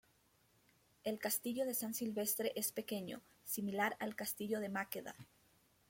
[1.03, 5.15] El castillo de San Silvestre es pequeño, similar al castillo de Maqueda.